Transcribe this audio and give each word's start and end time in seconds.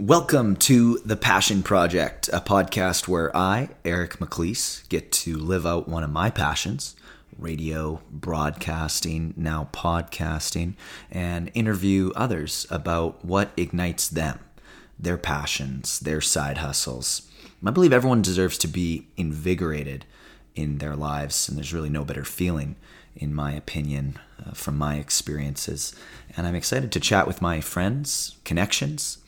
Welcome 0.00 0.56
to 0.56 0.98
The 1.04 1.14
Passion 1.14 1.62
Project, 1.62 2.30
a 2.32 2.40
podcast 2.40 3.06
where 3.06 3.36
I, 3.36 3.68
Eric 3.84 4.12
McLeese, 4.16 4.88
get 4.88 5.12
to 5.12 5.36
live 5.36 5.66
out 5.66 5.90
one 5.90 6.02
of 6.02 6.08
my 6.08 6.30
passions 6.30 6.96
radio, 7.38 8.00
broadcasting, 8.10 9.34
now 9.36 9.68
podcasting, 9.74 10.72
and 11.10 11.50
interview 11.52 12.12
others 12.16 12.66
about 12.70 13.22
what 13.22 13.50
ignites 13.58 14.08
them, 14.08 14.38
their 14.98 15.18
passions, 15.18 16.00
their 16.00 16.22
side 16.22 16.58
hustles. 16.58 17.28
I 17.62 17.70
believe 17.70 17.92
everyone 17.92 18.22
deserves 18.22 18.56
to 18.58 18.68
be 18.68 19.06
invigorated 19.18 20.06
in 20.54 20.78
their 20.78 20.96
lives, 20.96 21.46
and 21.46 21.58
there's 21.58 21.74
really 21.74 21.90
no 21.90 22.06
better 22.06 22.24
feeling, 22.24 22.76
in 23.14 23.34
my 23.34 23.52
opinion, 23.52 24.18
uh, 24.42 24.52
from 24.52 24.78
my 24.78 24.96
experiences. 24.96 25.94
And 26.38 26.46
I'm 26.46 26.54
excited 26.54 26.90
to 26.92 27.00
chat 27.00 27.26
with 27.26 27.42
my 27.42 27.60
friends, 27.60 28.36
connections, 28.44 29.18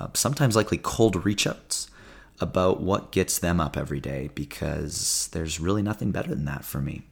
uh, 0.00 0.08
sometimes 0.14 0.56
likely 0.56 0.78
cold 0.78 1.24
reach 1.24 1.46
outs 1.46 1.90
about 2.40 2.80
what 2.80 3.12
gets 3.12 3.38
them 3.38 3.60
up 3.60 3.76
every 3.76 4.00
day 4.00 4.30
because 4.34 5.28
there's 5.32 5.60
really 5.60 5.82
nothing 5.82 6.10
better 6.10 6.30
than 6.30 6.46
that 6.46 6.64
for 6.64 6.80
me. 6.80 7.02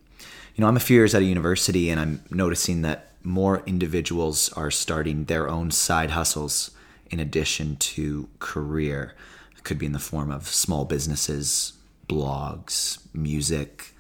You 0.55 0.63
know, 0.63 0.69
I'm 0.69 0.77
a 0.77 0.81
few 0.81 0.97
years 0.97 1.15
at 1.15 1.23
a 1.23 1.27
university 1.27 1.91
and 1.91 2.01
I'm 2.01 2.23
noticing 2.31 2.83
that 2.83 3.13
more 3.23 3.63
individuals 3.67 4.51
are 4.55 4.71
starting 4.71 5.25
their 5.25 5.49
own 5.49 5.71
side 5.71 6.11
hustles 6.11 6.71
in 7.11 7.21
addition 7.21 7.77
to 7.77 8.29
career. 8.39 9.15
It 9.57 9.65
could 9.65 9.79
be 9.79 9.87
in 9.87 9.93
the 9.93 9.99
form 9.99 10.31
of 10.31 10.49
small 10.49 10.87
businesses, 10.87 11.75
blogs, 12.09 12.99
music. 13.13 13.95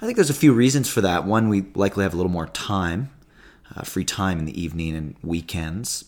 I 0.00 0.04
think 0.04 0.16
there's 0.16 0.30
a 0.30 0.34
few 0.34 0.52
reasons 0.52 0.88
for 0.88 1.00
that. 1.00 1.24
One, 1.24 1.48
we 1.48 1.62
likely 1.76 2.02
have 2.02 2.12
a 2.12 2.16
little 2.16 2.32
more 2.32 2.48
time, 2.48 3.10
uh, 3.74 3.82
free 3.82 4.04
time 4.04 4.40
in 4.40 4.46
the 4.46 4.60
evening 4.60 4.96
and 4.96 5.14
weekends. 5.22 6.06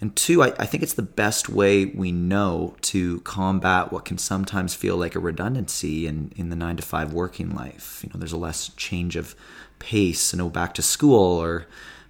And 0.00 0.16
two, 0.16 0.42
I, 0.42 0.54
I, 0.58 0.64
think 0.64 0.82
it's 0.82 0.94
the 0.94 1.02
best 1.02 1.50
way 1.50 1.84
we 1.84 2.10
know 2.10 2.74
to 2.82 3.20
combat 3.20 3.92
what 3.92 4.06
can 4.06 4.16
sometimes 4.16 4.74
feel 4.74 4.96
like 4.96 5.14
a 5.14 5.20
redundancy 5.20 6.06
in, 6.06 6.32
in 6.36 6.48
the 6.48 6.56
nine 6.56 6.76
to 6.76 6.82
five 6.82 7.12
working 7.12 7.54
life. 7.54 8.00
You 8.02 8.08
know, 8.08 8.18
there's 8.18 8.32
a 8.32 8.38
less 8.38 8.70
change 8.70 9.16
of 9.16 9.34
pace, 9.78 10.32
you 10.32 10.38
know, 10.38 10.48
back 10.48 10.72
to 10.74 10.82
school 10.82 11.38
or 11.38 11.66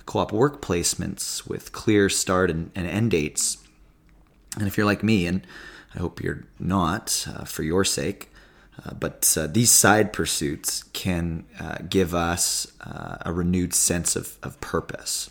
co-op 0.06 0.30
work 0.30 0.62
placements 0.62 1.48
with 1.48 1.72
clear 1.72 2.08
start 2.08 2.48
and, 2.48 2.70
and 2.77 2.86
end 2.86 3.10
dates. 3.10 3.58
And 4.56 4.69
if 4.69 4.77
you're 4.77 4.86
like 4.86 5.02
me, 5.02 5.27
and 5.27 5.44
I 5.94 5.98
hope 5.98 6.22
you're 6.22 6.44
not 6.60 7.27
uh, 7.28 7.44
for 7.44 7.64
your 7.64 7.84
sake, 7.84 8.32
uh, 8.84 8.94
but 8.94 9.36
uh, 9.38 9.47
these 9.48 9.70
side 9.70 10.12
pursuits 10.12 10.84
can 10.92 11.44
uh, 11.58 11.78
give 11.88 12.14
us 12.14 12.69
uh, 12.80 13.16
a 13.22 13.32
renewed 13.32 13.75
sense 13.75 14.14
of, 14.14 14.36
of 14.42 14.60
purpose. 14.60 15.28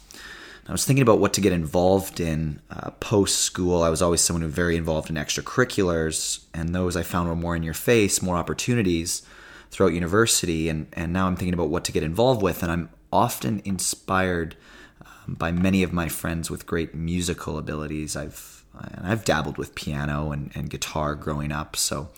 I 0.69 0.71
was 0.71 0.85
thinking 0.85 1.01
about 1.01 1.19
what 1.19 1.33
to 1.33 1.41
get 1.41 1.51
involved 1.51 2.19
in 2.19 2.61
uh, 2.69 2.91
post 2.99 3.39
school. 3.39 3.81
I 3.81 3.89
was 3.89 4.03
always 4.03 4.21
someone 4.21 4.43
who 4.43 4.47
was 4.47 4.55
very 4.55 4.77
involved 4.77 5.09
in 5.09 5.15
extracurriculars, 5.15 6.45
and 6.53 6.75
those 6.75 6.95
I 6.95 7.01
found 7.01 7.27
were 7.27 7.35
more 7.35 7.55
in 7.55 7.63
your 7.63 7.73
face, 7.73 8.21
more 8.21 8.37
opportunities 8.37 9.23
throughout 9.71 9.93
university. 9.93 10.69
And, 10.69 10.85
and 10.93 11.11
now 11.11 11.25
I'm 11.25 11.35
thinking 11.35 11.55
about 11.55 11.69
what 11.69 11.85
to 11.85 11.91
get 11.91 12.03
involved 12.03 12.43
with, 12.43 12.61
and 12.61 12.71
I'm 12.71 12.89
often 13.11 13.63
inspired 13.65 14.55
um, 15.03 15.33
by 15.33 15.51
many 15.51 15.81
of 15.81 15.91
my 15.91 16.07
friends 16.07 16.51
with 16.51 16.67
great 16.67 16.93
musical 16.93 17.57
abilities. 17.57 18.15
I've 18.15 18.63
and 18.81 19.07
I've 19.07 19.25
dabbled 19.25 19.57
with 19.57 19.73
piano 19.73 20.31
and, 20.31 20.51
and 20.53 20.69
guitar 20.69 21.15
growing 21.15 21.51
up. 21.51 21.75
So, 21.75 22.09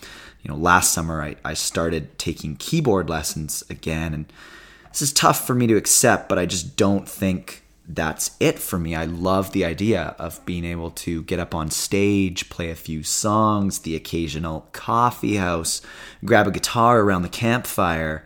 you 0.42 0.50
know, 0.50 0.56
last 0.56 0.92
summer 0.92 1.22
I, 1.22 1.36
I 1.44 1.54
started 1.54 2.18
taking 2.18 2.56
keyboard 2.56 3.08
lessons 3.08 3.64
again, 3.70 4.12
and 4.12 4.32
this 4.90 5.00
is 5.00 5.12
tough 5.12 5.46
for 5.46 5.54
me 5.54 5.66
to 5.68 5.76
accept, 5.76 6.28
but 6.28 6.38
I 6.38 6.44
just 6.44 6.76
don't 6.76 7.08
think 7.08 7.61
that's 7.88 8.36
it 8.38 8.58
for 8.58 8.78
me. 8.78 8.94
I 8.94 9.04
love 9.04 9.52
the 9.52 9.64
idea 9.64 10.14
of 10.18 10.44
being 10.46 10.64
able 10.64 10.90
to 10.90 11.22
get 11.24 11.40
up 11.40 11.54
on 11.54 11.70
stage, 11.70 12.48
play 12.48 12.70
a 12.70 12.76
few 12.76 13.02
songs, 13.02 13.80
the 13.80 13.96
occasional 13.96 14.68
coffee 14.72 15.36
house, 15.36 15.82
grab 16.24 16.46
a 16.46 16.52
guitar 16.52 17.00
around 17.00 17.22
the 17.22 17.28
campfire, 17.28 18.24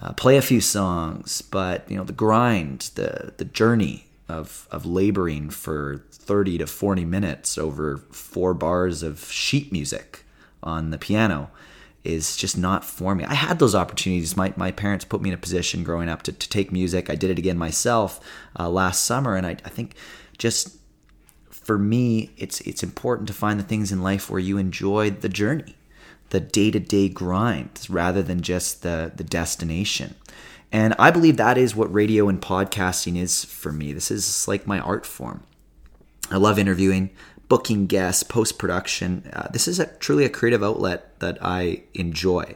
uh, 0.00 0.12
play 0.12 0.36
a 0.36 0.42
few 0.42 0.60
songs. 0.60 1.42
But 1.42 1.90
you 1.90 1.96
know, 1.96 2.04
the 2.04 2.12
grind, 2.12 2.90
the 2.94 3.32
the 3.36 3.44
journey 3.44 4.06
of 4.28 4.68
of 4.70 4.84
laboring 4.84 5.50
for 5.50 6.04
thirty 6.12 6.58
to 6.58 6.66
forty 6.66 7.04
minutes 7.04 7.56
over 7.56 7.98
four 8.12 8.54
bars 8.54 9.02
of 9.02 9.30
sheet 9.30 9.72
music 9.72 10.24
on 10.62 10.90
the 10.90 10.98
piano 10.98 11.50
is 12.04 12.36
just 12.36 12.56
not 12.56 12.84
for 12.84 13.14
me. 13.14 13.24
I 13.24 13.34
had 13.34 13.58
those 13.58 13.74
opportunities. 13.74 14.36
My, 14.36 14.52
my 14.56 14.70
parents 14.70 15.04
put 15.04 15.20
me 15.20 15.30
in 15.30 15.34
a 15.34 15.38
position 15.38 15.84
growing 15.84 16.08
up 16.08 16.22
to, 16.22 16.32
to 16.32 16.48
take 16.48 16.72
music. 16.72 17.10
I 17.10 17.14
did 17.14 17.30
it 17.30 17.38
again 17.38 17.58
myself 17.58 18.20
uh, 18.58 18.70
last 18.70 19.02
summer. 19.02 19.36
And 19.36 19.46
I, 19.46 19.50
I 19.64 19.68
think 19.68 19.94
just 20.38 20.78
for 21.50 21.78
me, 21.78 22.30
it's, 22.36 22.60
it's 22.62 22.82
important 22.82 23.28
to 23.28 23.34
find 23.34 23.60
the 23.60 23.64
things 23.64 23.92
in 23.92 24.02
life 24.02 24.30
where 24.30 24.40
you 24.40 24.56
enjoy 24.56 25.10
the 25.10 25.28
journey, 25.28 25.76
the 26.30 26.40
day 26.40 26.70
to 26.70 26.80
day 26.80 27.08
grind, 27.08 27.86
rather 27.90 28.22
than 28.22 28.40
just 28.40 28.82
the, 28.82 29.12
the 29.14 29.24
destination. 29.24 30.14
And 30.72 30.94
I 30.98 31.10
believe 31.10 31.36
that 31.36 31.58
is 31.58 31.76
what 31.76 31.92
radio 31.92 32.28
and 32.28 32.40
podcasting 32.40 33.16
is 33.16 33.44
for 33.44 33.72
me. 33.72 33.92
This 33.92 34.10
is 34.10 34.48
like 34.48 34.66
my 34.66 34.80
art 34.80 35.04
form. 35.04 35.42
I 36.30 36.36
love 36.36 36.58
interviewing 36.58 37.10
booking 37.50 37.86
guests, 37.86 38.22
post 38.22 38.58
production. 38.58 39.28
Uh, 39.32 39.48
this 39.48 39.66
is 39.66 39.80
a, 39.80 39.86
truly 39.96 40.24
a 40.24 40.30
creative 40.30 40.62
outlet 40.62 41.18
that 41.18 41.36
I 41.42 41.82
enjoy. 41.94 42.54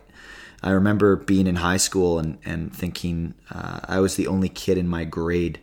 I 0.62 0.71
remember 0.71 1.16
being 1.16 1.49
in 1.49 1.56
high 1.56 1.78
school 1.78 2.21
and, 2.21 2.38
and 2.44 2.75
thinking 2.75 3.34
uh, 3.50 3.81
I 3.87 3.99
was 3.99 4.15
the 4.15 4.28
only 4.28 4.49
kid 4.49 4.78
in 4.78 4.87
my 4.87 5.05
grade 5.05 5.59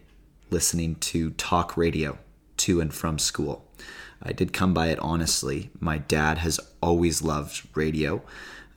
listening 0.49 0.95
to 0.95 1.31
talk 1.31 1.77
radio 1.77 2.19
to 2.57 2.81
and 2.81 2.93
from 2.93 3.17
school. 3.17 3.65
I 4.21 4.33
did 4.33 4.51
come 4.51 4.73
by 4.73 4.87
it 4.87 4.99
honestly. 4.99 5.69
My 5.79 5.97
dad 5.97 6.39
has 6.39 6.59
always 6.83 7.21
loved 7.21 7.65
radio. 7.73 8.17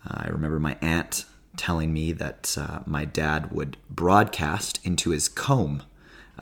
Uh, 0.09 0.23
I 0.23 0.29
remember 0.29 0.61
my 0.61 0.79
aunt 0.81 1.25
telling 1.57 1.93
me 1.93 2.13
that 2.13 2.57
uh, 2.57 2.79
my 2.87 3.05
dad 3.05 3.51
would 3.51 3.77
broadcast 3.91 4.79
into 4.85 5.11
his 5.11 5.29
comb 5.29 5.83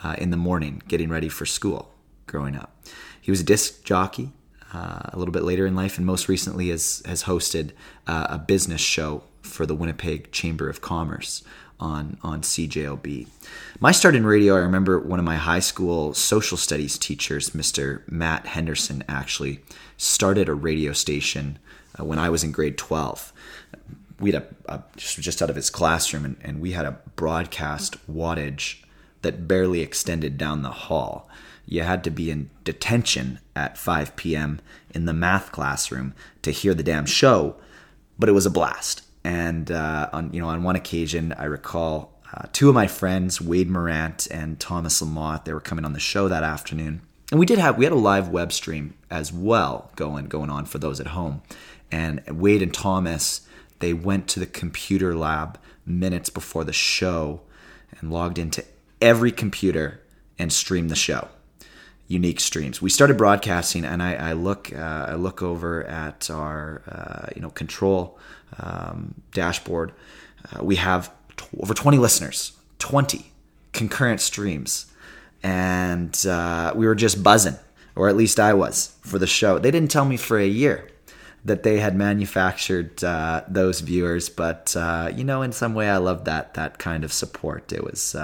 uh, 0.04 0.16
in 0.18 0.30
the 0.30 0.36
morning, 0.36 0.82
getting 0.86 1.08
ready 1.08 1.30
for 1.30 1.46
school 1.46 1.91
growing 2.32 2.56
up. 2.56 2.74
He 3.20 3.30
was 3.30 3.40
a 3.40 3.44
disc 3.44 3.84
jockey 3.84 4.32
uh, 4.74 5.10
a 5.12 5.18
little 5.18 5.32
bit 5.32 5.44
later 5.44 5.66
in 5.66 5.76
life, 5.76 5.98
and 5.98 6.06
most 6.06 6.28
recently 6.28 6.70
has 6.70 7.02
has 7.06 7.24
hosted 7.24 7.70
uh, 8.08 8.26
a 8.30 8.38
business 8.38 8.80
show 8.80 9.22
for 9.42 9.66
the 9.66 9.74
Winnipeg 9.74 10.32
Chamber 10.32 10.68
of 10.68 10.80
Commerce 10.80 11.44
on 11.78 12.16
on 12.22 12.40
CJOB. 12.40 13.28
My 13.78 13.92
start 13.92 14.16
in 14.16 14.24
radio, 14.24 14.56
I 14.56 14.60
remember 14.60 14.98
one 14.98 15.18
of 15.18 15.24
my 15.24 15.36
high 15.36 15.60
school 15.60 16.14
social 16.14 16.56
studies 16.56 16.96
teachers, 16.98 17.50
Mr. 17.50 18.10
Matt 18.10 18.46
Henderson, 18.46 19.04
actually 19.08 19.60
started 19.98 20.48
a 20.48 20.54
radio 20.54 20.92
station 20.92 21.58
uh, 21.98 22.04
when 22.04 22.18
I 22.18 22.30
was 22.30 22.42
in 22.42 22.50
grade 22.50 22.78
twelve. 22.78 23.32
We 24.18 24.32
had 24.32 24.42
a, 24.42 24.74
a 24.74 24.84
just, 24.96 25.20
just 25.20 25.42
out 25.42 25.50
of 25.50 25.56
his 25.56 25.68
classroom, 25.68 26.24
and, 26.24 26.36
and 26.40 26.60
we 26.60 26.72
had 26.72 26.86
a 26.86 26.98
broadcast 27.16 27.96
wattage 28.10 28.81
that 29.22 29.48
barely 29.48 29.80
extended 29.80 30.36
down 30.36 30.62
the 30.62 30.70
hall 30.70 31.28
you 31.66 31.82
had 31.82 32.04
to 32.04 32.10
be 32.10 32.30
in 32.30 32.50
detention 32.64 33.38
at 33.54 33.78
5 33.78 34.16
p.m. 34.16 34.60
in 34.94 35.06
the 35.06 35.12
math 35.12 35.52
classroom 35.52 36.14
to 36.42 36.50
hear 36.50 36.74
the 36.74 36.82
damn 36.82 37.06
show, 37.06 37.56
but 38.18 38.28
it 38.28 38.32
was 38.32 38.46
a 38.46 38.50
blast. 38.50 39.02
And 39.24 39.70
uh, 39.70 40.10
on 40.12 40.32
you 40.32 40.40
know 40.40 40.48
on 40.48 40.64
one 40.64 40.76
occasion, 40.76 41.32
I 41.38 41.44
recall 41.44 42.12
uh, 42.34 42.46
two 42.52 42.68
of 42.68 42.74
my 42.74 42.88
friends, 42.88 43.40
Wade 43.40 43.70
Morant 43.70 44.26
and 44.30 44.58
Thomas 44.58 45.00
Lamothe, 45.00 45.44
they 45.44 45.54
were 45.54 45.60
coming 45.60 45.84
on 45.84 45.92
the 45.92 46.00
show 46.00 46.28
that 46.28 46.42
afternoon, 46.42 47.02
and 47.30 47.38
we 47.38 47.46
did 47.46 47.58
have 47.58 47.78
we 47.78 47.84
had 47.84 47.92
a 47.92 47.96
live 47.96 48.28
web 48.28 48.52
stream 48.52 48.94
as 49.10 49.32
well 49.32 49.90
going 49.94 50.26
going 50.26 50.50
on 50.50 50.64
for 50.64 50.78
those 50.78 50.98
at 50.98 51.08
home. 51.08 51.42
And 51.92 52.22
Wade 52.28 52.62
and 52.62 52.74
Thomas, 52.74 53.42
they 53.78 53.92
went 53.92 54.26
to 54.28 54.40
the 54.40 54.46
computer 54.46 55.14
lab 55.14 55.58
minutes 55.86 56.30
before 56.30 56.64
the 56.64 56.72
show 56.72 57.42
and 58.00 58.10
logged 58.10 58.38
into 58.38 58.64
every 59.02 59.32
computer 59.32 60.00
and 60.38 60.52
stream 60.52 60.88
the 60.88 60.96
show 60.96 61.28
unique 62.12 62.40
streams. 62.40 62.82
We 62.82 62.90
started 62.90 63.16
broadcasting, 63.16 63.84
and 63.84 64.02
I, 64.02 64.14
I 64.14 64.32
look 64.34 64.72
uh, 64.72 65.06
I 65.08 65.14
look 65.14 65.42
over 65.42 65.84
at 65.84 66.30
our 66.30 66.82
uh, 66.86 67.30
you 67.34 67.42
know 67.42 67.50
control 67.50 68.18
um, 68.60 69.14
dashboard. 69.32 69.92
Uh, 70.52 70.62
we 70.62 70.76
have 70.76 71.10
t- 71.36 71.46
over 71.60 71.72
20 71.72 71.98
listeners, 71.98 72.52
20 72.78 73.32
concurrent 73.72 74.20
streams, 74.20 74.92
and 75.42 76.26
uh, 76.26 76.72
we 76.76 76.86
were 76.86 76.94
just 76.94 77.22
buzzing, 77.22 77.56
or 77.96 78.08
at 78.08 78.16
least 78.16 78.38
I 78.38 78.52
was 78.52 78.96
for 79.00 79.18
the 79.18 79.26
show. 79.26 79.58
They 79.58 79.70
didn't 79.70 79.90
tell 79.90 80.04
me 80.04 80.16
for 80.16 80.38
a 80.38 80.46
year 80.46 80.88
that 81.44 81.62
they 81.64 81.80
had 81.80 81.96
manufactured 81.96 83.02
uh, 83.02 83.42
those 83.48 83.80
viewers, 83.80 84.28
but 84.28 84.76
uh, 84.76 85.10
you 85.14 85.24
know, 85.24 85.42
in 85.42 85.52
some 85.52 85.74
way, 85.74 85.88
I 85.88 85.96
love 85.96 86.24
that 86.26 86.54
that 86.54 86.78
kind 86.78 87.04
of 87.04 87.12
support. 87.12 87.72
It 87.72 87.82
was 87.84 88.14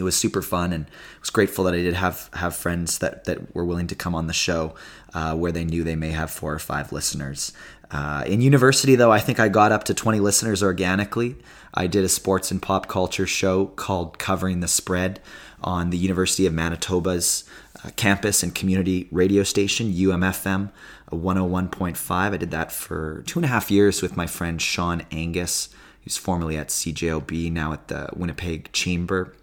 it 0.00 0.04
was 0.04 0.16
super 0.16 0.42
fun 0.42 0.72
and 0.72 0.86
was 1.20 1.30
grateful 1.30 1.64
that 1.64 1.74
I 1.74 1.78
did 1.82 1.94
have 1.94 2.30
have 2.32 2.56
friends 2.56 2.98
that 2.98 3.24
that 3.24 3.54
were 3.54 3.64
willing 3.64 3.86
to 3.88 3.94
come 3.94 4.14
on 4.14 4.26
the 4.26 4.32
show 4.32 4.74
uh, 5.14 5.36
where 5.36 5.52
they 5.52 5.64
knew 5.64 5.84
they 5.84 5.96
may 5.96 6.10
have 6.10 6.30
four 6.30 6.52
or 6.52 6.58
five 6.58 6.92
listeners. 6.92 7.52
Uh, 7.90 8.22
in 8.26 8.40
university, 8.40 8.94
though, 8.94 9.10
I 9.10 9.18
think 9.18 9.40
I 9.40 9.48
got 9.48 9.72
up 9.72 9.84
to 9.84 9.94
20 9.94 10.20
listeners 10.20 10.62
organically. 10.62 11.36
I 11.74 11.88
did 11.88 12.04
a 12.04 12.08
sports 12.08 12.50
and 12.50 12.62
pop 12.62 12.86
culture 12.86 13.26
show 13.26 13.66
called 13.66 14.18
Covering 14.18 14.60
the 14.60 14.68
Spread 14.68 15.20
on 15.62 15.90
the 15.90 15.98
University 15.98 16.46
of 16.46 16.52
Manitoba's 16.52 17.44
uh, 17.84 17.90
campus 17.96 18.42
and 18.42 18.54
community 18.54 19.08
radio 19.10 19.42
station, 19.42 19.92
UMFM 19.92 20.70
101.5. 21.10 22.10
I 22.10 22.36
did 22.36 22.50
that 22.52 22.72
for 22.72 23.22
two 23.26 23.38
and 23.38 23.44
a 23.44 23.48
half 23.48 23.70
years 23.70 24.02
with 24.02 24.16
my 24.16 24.26
friend 24.26 24.62
Sean 24.62 25.02
Angus, 25.10 25.68
who's 26.02 26.16
formerly 26.16 26.56
at 26.56 26.68
CJOB, 26.68 27.52
now 27.52 27.72
at 27.72 27.88
the 27.88 28.08
Winnipeg 28.14 28.72
Chamber. 28.72 29.34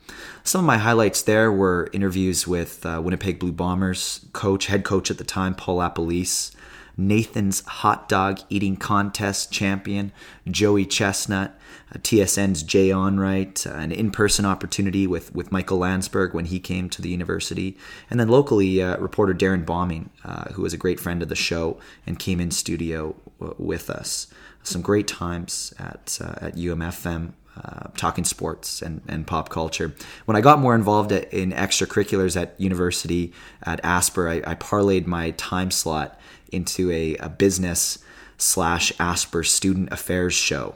Some 0.43 0.59
of 0.59 0.65
my 0.65 0.77
highlights 0.77 1.21
there 1.21 1.51
were 1.51 1.89
interviews 1.93 2.47
with 2.47 2.85
uh, 2.85 3.01
Winnipeg 3.03 3.39
Blue 3.39 3.51
Bombers 3.51 4.25
coach, 4.33 4.67
head 4.67 4.83
coach 4.83 5.11
at 5.11 5.17
the 5.17 5.23
time, 5.23 5.53
Paul 5.53 5.79
LaPolice, 5.79 6.55
Nathan's 6.97 7.61
Hot 7.65 8.09
Dog 8.09 8.39
Eating 8.49 8.75
Contest 8.75 9.51
champion, 9.51 10.11
Joey 10.49 10.85
Chestnut, 10.85 11.57
uh, 11.93 11.99
TSN's 11.99 12.63
Jay 12.63 12.89
Onrait, 12.89 13.67
uh, 13.67 13.75
an 13.75 13.91
in 13.91 14.09
person 14.09 14.45
opportunity 14.45 15.05
with, 15.05 15.33
with 15.35 15.51
Michael 15.51 15.77
Landsberg 15.77 16.33
when 16.33 16.45
he 16.45 16.59
came 16.59 16.89
to 16.89 17.01
the 17.01 17.09
university, 17.09 17.77
and 18.09 18.19
then 18.19 18.29
locally, 18.29 18.81
uh, 18.81 18.97
reporter 18.97 19.33
Darren 19.33 19.65
Bombing, 19.65 20.09
uh, 20.23 20.45
who 20.53 20.63
was 20.63 20.73
a 20.73 20.77
great 20.77 20.99
friend 20.99 21.21
of 21.21 21.29
the 21.29 21.35
show 21.35 21.79
and 22.07 22.17
came 22.17 22.39
in 22.39 22.49
studio 22.49 23.15
w- 23.39 23.55
with 23.59 23.89
us. 23.91 24.27
Some 24.67 24.81
great 24.81 25.07
times 25.07 25.73
at, 25.79 26.19
uh, 26.21 26.45
at 26.45 26.55
UMFM. 26.55 27.33
Uh, 27.57 27.87
talking 27.97 28.23
sports 28.23 28.83
and, 28.83 29.01
and 29.07 29.25
pop 29.25 29.49
culture. 29.49 29.91
When 30.25 30.37
I 30.37 30.41
got 30.41 30.59
more 30.59 30.75
involved 30.75 31.11
in 31.11 31.51
extracurriculars 31.53 32.39
at 32.39 32.53
university 32.61 33.33
at 33.63 33.83
Asper, 33.83 34.29
I, 34.29 34.35
I 34.45 34.53
parlayed 34.53 35.07
my 35.07 35.31
time 35.31 35.71
slot 35.71 36.19
into 36.51 36.91
a, 36.91 37.15
a 37.15 37.29
business 37.29 37.97
slash 38.37 38.91
Asper 38.99 39.43
student 39.43 39.91
affairs 39.91 40.35
show, 40.35 40.75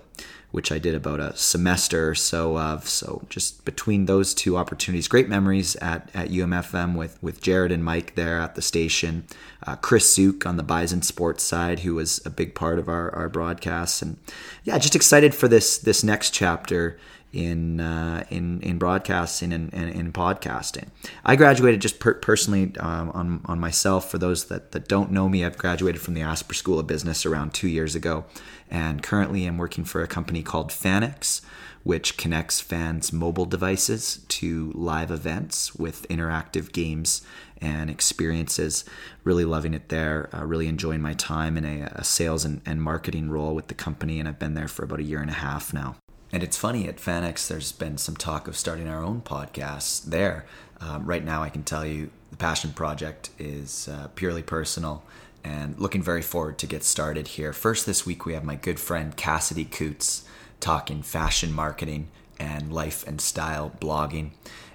which 0.51 0.71
I 0.71 0.79
did 0.79 0.95
about 0.95 1.19
a 1.19 1.35
semester 1.35 2.09
or 2.09 2.15
so 2.15 2.57
of. 2.57 2.87
So 2.87 3.25
just 3.29 3.63
between 3.65 4.05
those 4.05 4.33
two 4.33 4.57
opportunities, 4.57 5.07
great 5.07 5.29
memories 5.29 5.75
at, 5.77 6.09
at 6.13 6.29
UMFM 6.29 6.95
with, 6.95 7.21
with 7.21 7.41
Jared 7.41 7.71
and 7.71 7.83
Mike 7.83 8.15
there 8.15 8.39
at 8.39 8.55
the 8.55 8.61
station, 8.61 9.25
uh, 9.65 9.75
Chris 9.77 10.13
Zook 10.13 10.45
on 10.45 10.57
the 10.57 10.63
Bison 10.63 11.01
Sports 11.01 11.43
side, 11.43 11.79
who 11.79 11.95
was 11.95 12.21
a 12.25 12.29
big 12.29 12.53
part 12.53 12.79
of 12.79 12.89
our, 12.89 13.13
our 13.15 13.29
broadcasts. 13.29 14.01
And 14.01 14.17
yeah, 14.63 14.77
just 14.77 14.95
excited 14.95 15.33
for 15.33 15.47
this, 15.47 15.77
this 15.77 16.03
next 16.03 16.31
chapter 16.31 16.99
in 17.33 17.79
uh, 17.79 18.25
in 18.29 18.61
in 18.61 18.77
broadcasting 18.77 19.53
and, 19.53 19.73
and, 19.73 19.89
in 19.89 20.11
podcasting. 20.11 20.87
I 21.23 21.35
graduated 21.35 21.81
just 21.81 21.99
per- 21.99 22.15
personally 22.15 22.73
um, 22.79 23.09
on 23.11 23.41
on 23.45 23.59
myself. 23.59 24.09
For 24.11 24.17
those 24.17 24.45
that, 24.45 24.71
that 24.71 24.87
don't 24.87 25.11
know 25.11 25.29
me, 25.29 25.45
I've 25.45 25.57
graduated 25.57 26.01
from 26.01 26.13
the 26.13 26.21
Asper 26.21 26.53
School 26.53 26.79
of 26.79 26.87
Business 26.87 27.25
around 27.25 27.53
two 27.53 27.69
years 27.69 27.95
ago, 27.95 28.25
and 28.69 29.01
currently 29.01 29.45
I'm 29.45 29.57
working 29.57 29.85
for 29.85 30.01
a 30.01 30.07
company 30.07 30.43
called 30.43 30.69
Fanix, 30.69 31.41
which 31.83 32.17
connects 32.17 32.59
fans' 32.59 33.13
mobile 33.13 33.45
devices 33.45 34.25
to 34.27 34.71
live 34.75 35.09
events 35.09 35.73
with 35.75 36.07
interactive 36.09 36.73
games 36.73 37.21
and 37.61 37.89
experiences. 37.89 38.83
Really 39.23 39.45
loving 39.45 39.73
it 39.73 39.89
there. 39.89 40.29
Uh, 40.33 40.43
really 40.43 40.67
enjoying 40.67 41.01
my 41.01 41.13
time 41.13 41.57
in 41.57 41.63
a, 41.63 41.83
a 41.95 42.03
sales 42.03 42.43
and, 42.43 42.61
and 42.65 42.81
marketing 42.81 43.29
role 43.29 43.55
with 43.55 43.67
the 43.67 43.73
company, 43.73 44.19
and 44.19 44.27
I've 44.27 44.39
been 44.39 44.55
there 44.55 44.67
for 44.67 44.83
about 44.83 44.99
a 44.99 45.03
year 45.03 45.21
and 45.21 45.29
a 45.29 45.33
half 45.33 45.73
now. 45.73 45.95
And 46.33 46.43
it's 46.43 46.55
funny 46.55 46.87
at 46.87 46.97
Fanix, 46.97 47.47
there's 47.47 47.73
been 47.73 47.97
some 47.97 48.15
talk 48.15 48.47
of 48.47 48.55
starting 48.55 48.87
our 48.87 49.03
own 49.03 49.21
podcast 49.21 50.05
there. 50.05 50.45
Um, 50.79 51.05
right 51.05 51.23
now, 51.23 51.43
I 51.43 51.49
can 51.49 51.63
tell 51.63 51.85
you 51.85 52.09
the 52.29 52.37
Passion 52.37 52.71
Project 52.71 53.31
is 53.37 53.89
uh, 53.89 54.07
purely 54.15 54.41
personal 54.41 55.03
and 55.43 55.77
looking 55.77 56.01
very 56.01 56.21
forward 56.21 56.57
to 56.59 56.67
get 56.67 56.83
started 56.83 57.27
here. 57.29 57.51
First, 57.51 57.85
this 57.85 58.05
week, 58.05 58.25
we 58.25 58.33
have 58.33 58.45
my 58.45 58.55
good 58.55 58.79
friend 58.79 59.15
Cassidy 59.17 59.65
Coots 59.65 60.23
talking 60.61 61.01
fashion 61.01 61.51
marketing 61.51 62.07
and 62.39 62.71
life 62.71 63.05
and 63.05 63.19
style 63.19 63.71
blogging. 63.81 64.31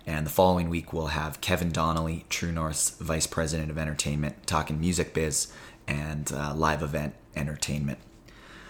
And 0.07 0.27
the 0.27 0.31
following 0.31 0.69
week, 0.69 0.93
we'll 0.93 1.09
have 1.09 1.41
Kevin 1.41 1.73
Donnelly, 1.73 2.27
True 2.29 2.53
North's 2.53 2.91
Vice 2.91 3.27
President 3.27 3.71
of 3.71 3.79
Entertainment, 3.79 4.47
talking 4.47 4.79
music 4.79 5.15
biz 5.15 5.51
and 5.89 6.31
uh, 6.33 6.55
live 6.55 6.83
event 6.83 7.15
entertainment. 7.35 7.99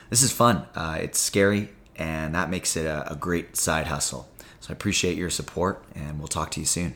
This 0.08 0.22
is 0.22 0.30
fun. 0.30 0.66
Uh, 0.74 0.98
it's 1.00 1.18
scary 1.18 1.70
and 1.96 2.34
that 2.34 2.50
makes 2.50 2.76
it 2.76 2.86
a, 2.86 3.12
a 3.12 3.16
great 3.16 3.56
side 3.56 3.86
hustle. 3.86 4.28
So 4.60 4.70
I 4.70 4.72
appreciate 4.72 5.16
your 5.16 5.30
support, 5.30 5.84
and 5.94 6.18
we'll 6.18 6.28
talk 6.28 6.50
to 6.52 6.60
you 6.60 6.66
soon. 6.66 6.94